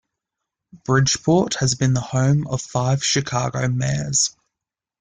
Bridgeport 0.83 1.57
has 1.59 1.75
been 1.75 1.93
the 1.93 2.01
home 2.01 2.47
of 2.47 2.59
five 2.59 3.03
Chicago 3.03 3.67
mayors. 3.67 4.35